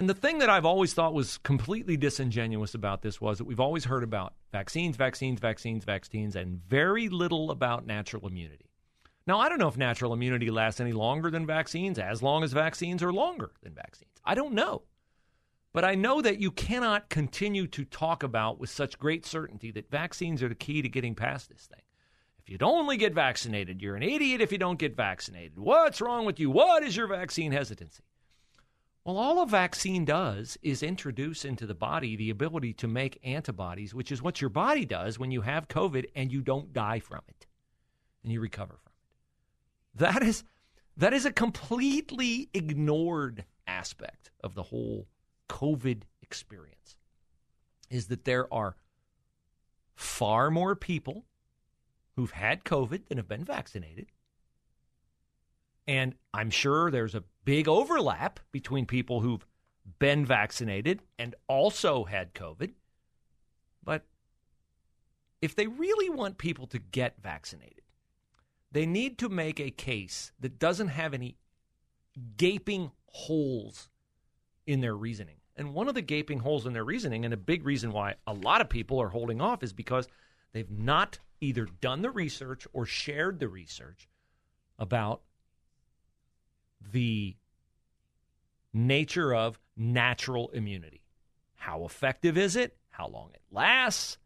And 0.01 0.09
the 0.09 0.15
thing 0.15 0.39
that 0.39 0.49
I've 0.49 0.65
always 0.65 0.95
thought 0.95 1.13
was 1.13 1.37
completely 1.37 1.95
disingenuous 1.95 2.73
about 2.73 3.03
this 3.03 3.21
was 3.21 3.37
that 3.37 3.43
we've 3.43 3.59
always 3.59 3.85
heard 3.85 4.01
about 4.01 4.33
vaccines, 4.51 4.97
vaccines, 4.97 5.39
vaccines, 5.39 5.85
vaccines, 5.85 6.35
and 6.35 6.59
very 6.67 7.07
little 7.07 7.51
about 7.51 7.85
natural 7.85 8.25
immunity. 8.25 8.71
Now, 9.27 9.37
I 9.37 9.47
don't 9.47 9.59
know 9.59 9.67
if 9.67 9.77
natural 9.77 10.11
immunity 10.11 10.49
lasts 10.49 10.81
any 10.81 10.91
longer 10.91 11.29
than 11.29 11.45
vaccines, 11.45 11.99
as 11.99 12.23
long 12.23 12.43
as 12.43 12.51
vaccines 12.51 13.03
are 13.03 13.13
longer 13.13 13.51
than 13.61 13.75
vaccines. 13.75 14.15
I 14.25 14.33
don't 14.33 14.55
know. 14.55 14.81
But 15.71 15.85
I 15.85 15.93
know 15.93 16.19
that 16.19 16.39
you 16.39 16.49
cannot 16.49 17.09
continue 17.09 17.67
to 17.67 17.85
talk 17.85 18.23
about 18.23 18.59
with 18.59 18.71
such 18.71 18.97
great 18.97 19.23
certainty 19.23 19.69
that 19.69 19.91
vaccines 19.91 20.41
are 20.41 20.49
the 20.49 20.55
key 20.55 20.81
to 20.81 20.89
getting 20.89 21.13
past 21.13 21.47
this 21.47 21.67
thing. 21.67 21.83
If 22.39 22.49
you 22.49 22.57
don't 22.57 22.79
only 22.79 22.97
get 22.97 23.13
vaccinated, 23.13 23.83
you're 23.83 23.97
an 23.97 24.01
idiot 24.01 24.41
if 24.41 24.51
you 24.51 24.57
don't 24.57 24.79
get 24.79 24.95
vaccinated. 24.95 25.59
What's 25.59 26.01
wrong 26.01 26.25
with 26.25 26.39
you? 26.39 26.49
What 26.49 26.81
is 26.81 26.97
your 26.97 27.05
vaccine 27.05 27.51
hesitancy? 27.51 28.01
Well, 29.03 29.17
all 29.17 29.41
a 29.41 29.47
vaccine 29.47 30.05
does 30.05 30.59
is 30.61 30.83
introduce 30.83 31.43
into 31.43 31.65
the 31.65 31.73
body 31.73 32.15
the 32.15 32.29
ability 32.29 32.73
to 32.73 32.87
make 32.87 33.19
antibodies, 33.23 33.95
which 33.95 34.11
is 34.11 34.21
what 34.21 34.41
your 34.41 34.49
body 34.51 34.85
does 34.85 35.17
when 35.17 35.31
you 35.31 35.41
have 35.41 35.67
COVID 35.67 36.05
and 36.15 36.31
you 36.31 36.41
don't 36.41 36.71
die 36.71 36.99
from 36.99 37.21
it 37.27 37.47
and 38.23 38.31
you 38.31 38.39
recover 38.39 38.77
from 38.83 38.91
it. 38.91 39.99
That 39.99 40.23
is 40.23 40.43
that 40.97 41.13
is 41.13 41.25
a 41.25 41.31
completely 41.31 42.49
ignored 42.53 43.45
aspect 43.65 44.29
of 44.43 44.53
the 44.53 44.63
whole 44.63 45.07
COVID 45.49 46.03
experience. 46.21 46.95
Is 47.89 48.07
that 48.07 48.25
there 48.25 48.53
are 48.53 48.75
far 49.95 50.51
more 50.51 50.75
people 50.75 51.25
who've 52.15 52.31
had 52.31 52.63
COVID 52.63 53.07
than 53.07 53.17
have 53.17 53.27
been 53.27 53.43
vaccinated. 53.43 54.07
And 55.91 56.15
I'm 56.33 56.51
sure 56.51 56.89
there's 56.89 57.15
a 57.15 57.23
big 57.43 57.67
overlap 57.67 58.39
between 58.53 58.85
people 58.85 59.19
who've 59.19 59.45
been 59.99 60.25
vaccinated 60.25 61.01
and 61.19 61.35
also 61.49 62.05
had 62.05 62.33
COVID. 62.33 62.71
But 63.83 64.05
if 65.41 65.53
they 65.53 65.67
really 65.67 66.09
want 66.09 66.37
people 66.37 66.65
to 66.67 66.79
get 66.79 67.21
vaccinated, 67.21 67.81
they 68.71 68.85
need 68.85 69.17
to 69.17 69.27
make 69.27 69.59
a 69.59 69.69
case 69.69 70.31
that 70.39 70.59
doesn't 70.59 70.87
have 70.87 71.13
any 71.13 71.35
gaping 72.37 72.91
holes 73.07 73.89
in 74.65 74.79
their 74.79 74.95
reasoning. 74.95 75.41
And 75.57 75.73
one 75.73 75.89
of 75.89 75.93
the 75.93 76.01
gaping 76.01 76.39
holes 76.39 76.65
in 76.65 76.71
their 76.71 76.85
reasoning, 76.85 77.25
and 77.25 77.33
a 77.33 77.37
big 77.37 77.65
reason 77.65 77.91
why 77.91 78.15
a 78.25 78.33
lot 78.33 78.61
of 78.61 78.69
people 78.69 79.01
are 79.01 79.09
holding 79.09 79.41
off, 79.41 79.61
is 79.61 79.73
because 79.73 80.07
they've 80.53 80.71
not 80.71 81.19
either 81.41 81.67
done 81.81 82.01
the 82.01 82.11
research 82.11 82.65
or 82.71 82.85
shared 82.85 83.41
the 83.41 83.49
research 83.49 84.07
about 84.79 85.23
the 86.91 87.35
nature 88.73 89.33
of 89.33 89.59
natural 89.75 90.49
immunity. 90.49 91.01
How 91.55 91.85
effective 91.85 92.37
is 92.37 92.55
it? 92.55 92.75
How 92.89 93.07
long 93.07 93.29
it 93.33 93.41
lasts? 93.51 94.17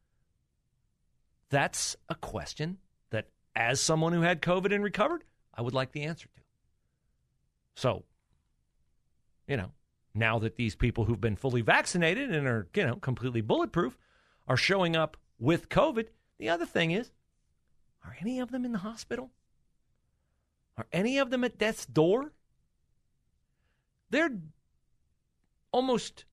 That's 1.49 1.95
a 2.09 2.15
question 2.15 2.77
that, 3.11 3.27
as 3.55 3.79
someone 3.79 4.13
who 4.13 4.21
had 4.21 4.41
COVID 4.41 4.73
and 4.73 4.83
recovered, 4.83 5.23
I 5.53 5.61
would 5.61 5.73
like 5.73 5.91
the 5.91 6.03
answer 6.03 6.27
to. 6.27 6.41
So, 7.75 8.03
you 9.47 9.57
know, 9.57 9.71
now 10.13 10.39
that 10.39 10.55
these 10.55 10.75
people 10.75 11.05
who've 11.05 11.19
been 11.19 11.35
fully 11.35 11.61
vaccinated 11.61 12.33
and 12.33 12.47
are, 12.47 12.67
you 12.73 12.85
know, 12.85 12.95
completely 12.95 13.41
bulletproof 13.41 13.97
are 14.47 14.57
showing 14.57 14.95
up 14.95 15.17
with 15.39 15.69
COVID, 15.69 16.07
the 16.37 16.49
other 16.49 16.65
thing 16.65 16.91
is, 16.91 17.11
are 18.03 18.15
any 18.21 18.39
of 18.39 18.51
them 18.51 18.65
in 18.65 18.71
the 18.71 18.79
hospital? 18.79 19.31
Are 20.77 20.87
any 20.91 21.17
of 21.17 21.29
them 21.29 21.43
at 21.43 21.57
death's 21.57 21.85
door? 21.85 22.31
They're 24.15 24.37
almost 25.73 26.23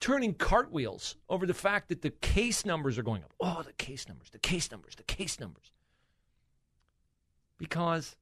turning 0.00 0.34
cartwheels 0.34 1.16
over 1.30 1.46
the 1.46 1.54
fact 1.54 1.88
that 1.88 2.02
the 2.02 2.10
case 2.10 2.66
numbers 2.66 2.98
are 2.98 3.02
going 3.02 3.22
up. 3.22 3.32
Oh, 3.40 3.62
the 3.62 3.72
case 3.72 4.06
numbers, 4.06 4.28
the 4.28 4.38
case 4.38 4.70
numbers, 4.70 4.96
the 4.96 5.02
case 5.04 5.40
numbers. 5.40 5.72
Because 7.56 8.16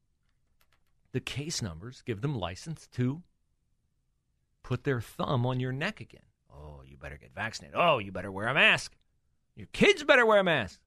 the 1.11 1.18
case 1.18 1.61
numbers 1.61 2.04
give 2.06 2.20
them 2.20 2.38
license 2.38 2.87
to 2.92 3.23
put 4.62 4.85
their 4.85 5.00
thumb 5.00 5.44
on 5.44 5.58
your 5.58 5.73
neck 5.73 6.00
again. 6.00 6.23
Oh, 6.49 6.82
you 6.87 6.97
better 6.97 7.18
get 7.18 7.35
vaccinated. 7.35 7.75
Oh, 7.76 7.99
you 7.99 8.12
better 8.12 8.30
wear 8.30 8.47
a 8.47 8.54
mask. 8.54 8.94
Your 9.56 9.66
kids 9.73 10.04
better 10.04 10.25
wear 10.25 10.38
a 10.38 10.44
mask. 10.44 10.78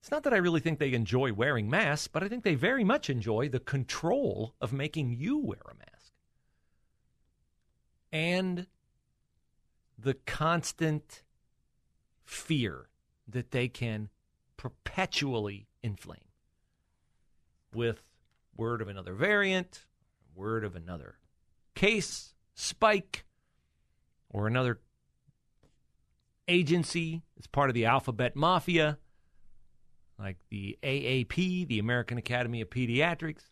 It's 0.00 0.10
not 0.10 0.22
that 0.22 0.32
I 0.32 0.38
really 0.38 0.60
think 0.60 0.78
they 0.78 0.94
enjoy 0.94 1.32
wearing 1.32 1.68
masks, 1.68 2.08
but 2.08 2.22
I 2.22 2.28
think 2.28 2.42
they 2.42 2.54
very 2.54 2.84
much 2.84 3.10
enjoy 3.10 3.48
the 3.48 3.60
control 3.60 4.54
of 4.60 4.72
making 4.72 5.12
you 5.12 5.38
wear 5.38 5.60
a 5.70 5.74
mask. 5.74 6.12
And 8.10 8.66
the 9.98 10.14
constant 10.14 11.22
fear 12.24 12.88
that 13.28 13.50
they 13.50 13.68
can 13.68 14.08
perpetually 14.56 15.66
inflame 15.82 16.18
with 17.74 18.02
word 18.56 18.80
of 18.80 18.88
another 18.88 19.12
variant, 19.12 19.84
word 20.34 20.64
of 20.64 20.74
another 20.74 21.18
case, 21.74 22.34
spike, 22.54 23.26
or 24.30 24.46
another 24.46 24.80
agency 26.48 27.22
as 27.38 27.46
part 27.46 27.68
of 27.68 27.74
the 27.74 27.84
alphabet 27.84 28.34
mafia 28.34 28.98
like 30.20 30.36
the 30.50 30.78
AAP, 30.82 31.66
the 31.66 31.78
American 31.78 32.18
Academy 32.18 32.60
of 32.60 32.70
Pediatrics, 32.70 33.48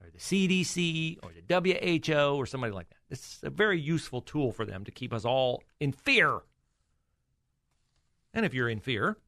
or 0.00 0.08
the 0.10 0.18
CDC, 0.18 1.18
or 1.22 1.30
the 1.32 2.02
WHO, 2.06 2.36
or 2.36 2.46
somebody 2.46 2.72
like 2.72 2.88
that. 2.88 2.96
It's 3.10 3.40
a 3.42 3.50
very 3.50 3.80
useful 3.80 4.20
tool 4.20 4.52
for 4.52 4.64
them 4.64 4.84
to 4.84 4.90
keep 4.90 5.12
us 5.12 5.24
all 5.24 5.62
in 5.80 5.92
fear. 5.92 6.40
And 8.32 8.46
if 8.46 8.54
you're 8.54 8.68
in 8.68 8.80
fear, 8.80 9.18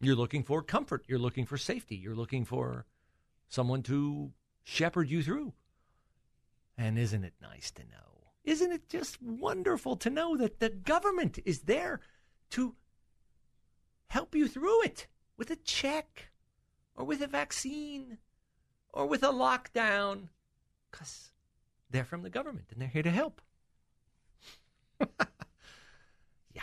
you're 0.00 0.16
looking 0.16 0.42
for 0.42 0.62
comfort, 0.62 1.04
you're 1.06 1.18
looking 1.18 1.46
for 1.46 1.56
safety, 1.56 1.96
you're 1.96 2.14
looking 2.14 2.44
for 2.44 2.86
someone 3.48 3.82
to 3.84 4.32
shepherd 4.64 5.08
you 5.08 5.22
through. 5.22 5.52
And 6.76 6.98
isn't 6.98 7.24
it 7.24 7.34
nice 7.40 7.70
to 7.72 7.82
know? 7.82 8.32
Isn't 8.44 8.72
it 8.72 8.88
just 8.88 9.20
wonderful 9.22 9.96
to 9.96 10.10
know 10.10 10.36
that 10.36 10.58
the 10.58 10.70
government 10.70 11.38
is 11.44 11.60
there 11.62 12.00
to 12.50 12.74
help 14.08 14.34
you 14.34 14.48
through 14.48 14.82
it 14.82 15.06
with 15.36 15.50
a 15.50 15.56
check 15.56 16.30
or 16.94 17.04
with 17.04 17.22
a 17.22 17.26
vaccine 17.26 18.18
or 18.92 19.06
with 19.06 19.22
a 19.22 19.28
lockdown 19.28 20.28
because 20.90 21.30
they're 21.90 22.04
from 22.04 22.22
the 22.22 22.30
government 22.30 22.66
and 22.72 22.80
they're 22.80 22.88
here 22.88 23.02
to 23.02 23.10
help. 23.10 23.40
yeah. 26.52 26.62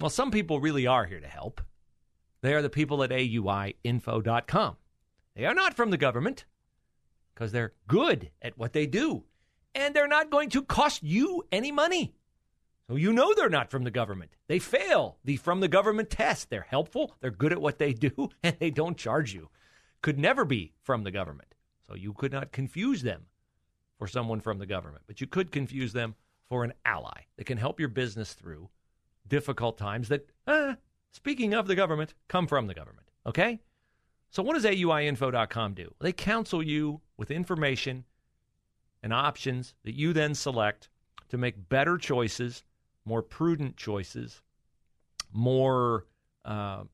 Well, 0.00 0.10
some 0.10 0.30
people 0.30 0.60
really 0.60 0.86
are 0.86 1.04
here 1.04 1.20
to 1.20 1.28
help. 1.28 1.60
They 2.40 2.54
are 2.54 2.62
the 2.62 2.70
people 2.70 3.02
at 3.02 3.10
AUIinfo.com. 3.10 4.76
They 5.34 5.44
are 5.46 5.54
not 5.54 5.74
from 5.74 5.90
the 5.90 5.96
government 5.96 6.44
because 7.34 7.52
they're 7.52 7.72
good 7.88 8.30
at 8.40 8.56
what 8.56 8.72
they 8.72 8.86
do. 8.86 9.24
And 9.74 9.94
they're 9.94 10.06
not 10.06 10.30
going 10.30 10.50
to 10.50 10.62
cost 10.62 11.02
you 11.02 11.44
any 11.50 11.72
money. 11.72 12.14
So 12.88 12.96
you 12.96 13.12
know 13.12 13.32
they're 13.32 13.48
not 13.48 13.70
from 13.70 13.84
the 13.84 13.90
government. 13.90 14.32
They 14.46 14.58
fail 14.58 15.16
the 15.24 15.36
from 15.36 15.60
the 15.60 15.68
government 15.68 16.10
test. 16.10 16.50
They're 16.50 16.66
helpful, 16.68 17.14
they're 17.20 17.30
good 17.30 17.52
at 17.52 17.60
what 17.60 17.78
they 17.78 17.92
do, 17.92 18.28
and 18.42 18.56
they 18.58 18.70
don't 18.70 18.98
charge 18.98 19.32
you. 19.32 19.48
Could 20.02 20.18
never 20.18 20.44
be 20.44 20.74
from 20.82 21.02
the 21.02 21.10
government. 21.10 21.54
So 21.86 21.94
you 21.94 22.12
could 22.12 22.32
not 22.32 22.52
confuse 22.52 23.02
them 23.02 23.26
for 23.98 24.06
someone 24.06 24.40
from 24.40 24.58
the 24.58 24.66
government, 24.66 25.04
but 25.06 25.20
you 25.20 25.26
could 25.26 25.50
confuse 25.50 25.92
them 25.92 26.14
for 26.48 26.64
an 26.64 26.74
ally 26.84 27.22
that 27.36 27.44
can 27.44 27.58
help 27.58 27.80
your 27.80 27.88
business 27.88 28.34
through 28.34 28.68
difficult 29.26 29.78
times 29.78 30.08
that, 30.08 30.28
uh, 30.46 30.74
speaking 31.10 31.54
of 31.54 31.66
the 31.66 31.74
government, 31.74 32.12
come 32.28 32.46
from 32.46 32.66
the 32.66 32.74
government. 32.74 33.08
Okay? 33.26 33.60
So 34.30 34.42
what 34.42 34.54
does 34.54 34.64
AUIinfo.com 34.64 35.74
do? 35.74 35.94
They 36.00 36.12
counsel 36.12 36.62
you 36.62 37.00
with 37.16 37.30
information 37.30 38.04
and 39.02 39.12
options 39.12 39.74
that 39.84 39.94
you 39.94 40.12
then 40.12 40.34
select 40.34 40.88
to 41.28 41.38
make 41.38 41.68
better 41.68 41.96
choices 41.96 42.62
more 43.04 43.22
prudent 43.22 43.76
choices, 43.76 44.42
more 45.32 46.06
uh, 46.44 46.84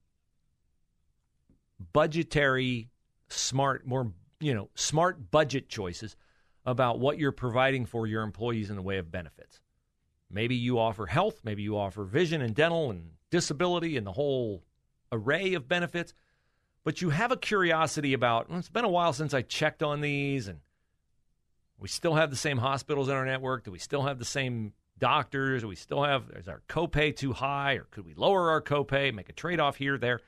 budgetary, 1.92 2.90
smart, 3.28 3.86
more 3.86 4.12
you 4.40 4.54
know, 4.54 4.70
smart 4.74 5.30
budget 5.30 5.68
choices 5.68 6.16
about 6.64 6.98
what 6.98 7.18
you're 7.18 7.32
providing 7.32 7.86
for 7.86 8.06
your 8.06 8.22
employees 8.22 8.70
in 8.70 8.76
the 8.76 8.82
way 8.82 8.98
of 8.98 9.10
benefits. 9.10 9.60
Maybe 10.30 10.54
you 10.54 10.78
offer 10.78 11.06
health, 11.06 11.40
maybe 11.44 11.62
you 11.62 11.76
offer 11.76 12.04
vision 12.04 12.40
and 12.40 12.54
dental 12.54 12.90
and 12.90 13.10
disability 13.30 13.96
and 13.96 14.06
the 14.06 14.12
whole 14.12 14.62
array 15.12 15.54
of 15.54 15.68
benefits, 15.68 16.14
but 16.84 17.02
you 17.02 17.10
have 17.10 17.32
a 17.32 17.36
curiosity 17.36 18.12
about, 18.12 18.48
well, 18.48 18.58
it's 18.58 18.68
been 18.68 18.84
a 18.84 18.88
while 18.88 19.12
since 19.12 19.34
I 19.34 19.42
checked 19.42 19.82
on 19.82 20.00
these 20.00 20.48
and 20.48 20.60
we 21.78 21.88
still 21.88 22.14
have 22.14 22.30
the 22.30 22.36
same 22.36 22.58
hospitals 22.58 23.08
in 23.08 23.14
our 23.14 23.24
network. 23.24 23.64
Do 23.64 23.72
we 23.72 23.78
still 23.78 24.02
have 24.02 24.18
the 24.18 24.24
same 24.24 24.74
doctors? 25.00 25.64
we 25.64 25.74
still 25.74 26.04
have, 26.04 26.30
is 26.36 26.48
our 26.48 26.62
copay 26.68 27.14
too 27.14 27.32
high 27.32 27.74
or 27.74 27.84
could 27.90 28.06
we 28.06 28.14
lower 28.14 28.50
our 28.50 28.62
copay, 28.62 29.12
make 29.12 29.28
a 29.28 29.32
trade 29.32 29.58
off 29.58 29.76
here, 29.76 29.98
there? 29.98 30.20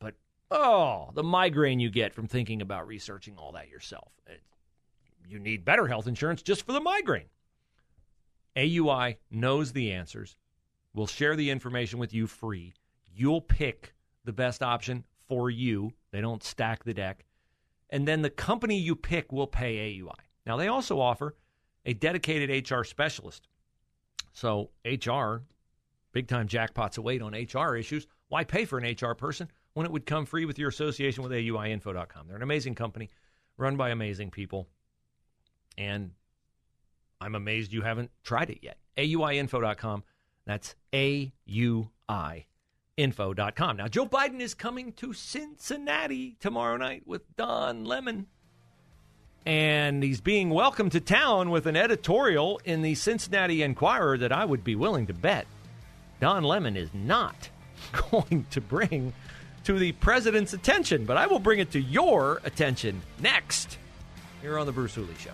But 0.00 0.14
oh, 0.50 1.10
the 1.14 1.22
migraine 1.22 1.78
you 1.78 1.90
get 1.90 2.12
from 2.12 2.26
thinking 2.26 2.60
about 2.60 2.88
researching 2.88 3.36
all 3.36 3.52
that 3.52 3.68
yourself. 3.68 4.10
It, 4.26 4.42
you 5.28 5.38
need 5.38 5.64
better 5.64 5.86
health 5.86 6.06
insurance 6.06 6.42
just 6.42 6.66
for 6.66 6.72
the 6.72 6.80
migraine. 6.80 7.28
AUI 8.56 9.16
knows 9.30 9.72
the 9.72 9.92
answers. 9.92 10.36
We'll 10.94 11.06
share 11.06 11.36
the 11.36 11.50
information 11.50 11.98
with 11.98 12.14
you 12.14 12.26
free. 12.26 12.72
You'll 13.14 13.42
pick 13.42 13.94
the 14.24 14.32
best 14.32 14.62
option 14.62 15.04
for 15.28 15.50
you. 15.50 15.92
They 16.10 16.20
don't 16.20 16.42
stack 16.42 16.84
the 16.84 16.94
deck. 16.94 17.26
And 17.90 18.08
then 18.08 18.22
the 18.22 18.30
company 18.30 18.78
you 18.78 18.96
pick 18.96 19.30
will 19.30 19.46
pay 19.46 20.00
AUI. 20.00 20.14
Now, 20.46 20.56
they 20.56 20.68
also 20.68 21.00
offer 21.00 21.36
a 21.84 21.92
dedicated 21.92 22.70
HR 22.70 22.82
specialist 22.82 23.48
so 24.36 24.70
HR, 24.84 25.42
big 26.12 26.28
time 26.28 26.46
jackpots 26.46 26.98
await 26.98 27.22
on 27.22 27.32
HR 27.32 27.74
issues. 27.74 28.06
Why 28.28 28.44
pay 28.44 28.66
for 28.66 28.78
an 28.78 28.84
HR 28.84 29.14
person 29.14 29.50
when 29.72 29.86
it 29.86 29.92
would 29.92 30.04
come 30.04 30.26
free 30.26 30.44
with 30.44 30.58
your 30.58 30.68
association 30.68 31.22
with 31.22 31.32
AUIinfo.com? 31.32 32.26
They're 32.26 32.36
an 32.36 32.42
amazing 32.42 32.74
company 32.74 33.08
run 33.56 33.78
by 33.78 33.88
amazing 33.88 34.30
people. 34.30 34.68
And 35.78 36.10
I'm 37.18 37.34
amazed 37.34 37.72
you 37.72 37.80
haven't 37.80 38.10
tried 38.22 38.50
it 38.50 38.58
yet. 38.60 38.76
AUIinfo.com. 38.98 40.04
That's 40.44 40.74
AUIinfo.com. 40.92 43.76
Now, 43.78 43.88
Joe 43.88 44.06
Biden 44.06 44.40
is 44.40 44.52
coming 44.52 44.92
to 44.92 45.14
Cincinnati 45.14 46.36
tomorrow 46.40 46.76
night 46.76 47.04
with 47.06 47.34
Don 47.36 47.86
Lemon. 47.86 48.26
And 49.46 50.02
he's 50.02 50.20
being 50.20 50.50
welcomed 50.50 50.92
to 50.92 51.00
town 51.00 51.50
with 51.50 51.66
an 51.66 51.76
editorial 51.76 52.60
in 52.64 52.82
the 52.82 52.96
Cincinnati 52.96 53.62
Enquirer 53.62 54.18
that 54.18 54.32
I 54.32 54.44
would 54.44 54.64
be 54.64 54.74
willing 54.74 55.06
to 55.06 55.14
bet 55.14 55.46
Don 56.20 56.42
Lemon 56.42 56.76
is 56.76 56.90
not 56.92 57.48
going 58.10 58.46
to 58.50 58.60
bring 58.60 59.12
to 59.64 59.78
the 59.78 59.92
president's 59.92 60.52
attention. 60.52 61.04
But 61.04 61.16
I 61.16 61.26
will 61.26 61.38
bring 61.38 61.60
it 61.60 61.70
to 61.72 61.80
your 61.80 62.40
attention 62.44 63.02
next 63.20 63.78
here 64.42 64.58
on 64.58 64.66
The 64.66 64.72
Bruce 64.72 64.94
Hooley 64.94 65.14
Show. 65.18 65.30